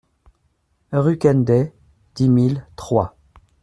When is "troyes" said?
2.75-3.15